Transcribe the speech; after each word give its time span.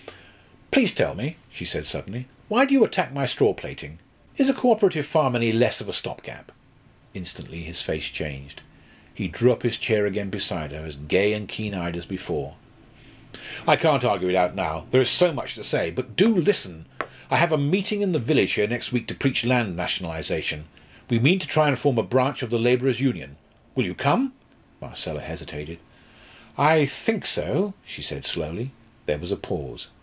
"Please 0.71 0.93
tell 0.93 1.15
me," 1.15 1.35
she 1.51 1.65
said 1.65 1.85
suddenly, 1.85 2.27
"why 2.47 2.63
do 2.63 2.73
you 2.73 2.85
attack 2.85 3.11
my 3.13 3.25
straw 3.25 3.53
plaiting? 3.53 3.99
Is 4.37 4.47
a 4.47 4.53
co 4.53 4.71
operative 4.71 5.05
farm 5.05 5.35
any 5.35 5.51
less 5.51 5.81
of 5.81 5.89
a 5.89 5.93
stopgap?" 5.93 6.49
Instantly 7.13 7.63
his 7.63 7.81
face 7.81 8.07
changed. 8.07 8.61
He 9.13 9.27
drew 9.27 9.51
up 9.51 9.63
his 9.63 9.75
chair 9.75 10.05
again 10.05 10.29
beside 10.29 10.71
her, 10.71 10.85
as 10.85 10.95
gay 10.95 11.33
and 11.33 11.49
keen 11.49 11.75
eyed 11.75 11.97
as 11.97 12.05
before. 12.05 12.55
"I 13.67 13.75
can't 13.75 14.05
argue 14.05 14.29
it 14.29 14.35
out 14.35 14.55
now. 14.55 14.85
There 14.91 15.01
is 15.01 15.09
so 15.09 15.33
much 15.33 15.55
to 15.55 15.63
say. 15.65 15.91
But 15.91 16.15
do 16.15 16.33
listen! 16.33 16.85
I 17.29 17.35
have 17.35 17.51
a 17.51 17.57
meeting 17.57 18.01
in 18.01 18.13
the 18.13 18.17
village 18.17 18.53
here 18.53 18.65
next 18.65 18.93
week 18.93 19.07
to 19.07 19.13
preach 19.13 19.43
land 19.43 19.75
nationalisation. 19.75 20.65
We 21.09 21.19
mean 21.19 21.39
to 21.39 21.47
try 21.47 21.67
and 21.67 21.77
form 21.77 21.97
a 21.97 22.03
branch 22.03 22.43
of 22.43 22.49
the 22.49 22.57
Labourers' 22.57 23.01
Union. 23.01 23.35
Will 23.75 23.85
you 23.85 23.93
come?" 23.93 24.31
Marcella 24.79 25.19
hesitated. 25.21 25.79
"I 26.57 26.85
think 26.85 27.25
so," 27.25 27.73
she 27.85 28.01
said 28.01 28.23
slowly. 28.25 28.71
There 29.05 29.19
was 29.19 29.33
a 29.33 29.37
pause. 29.37 29.89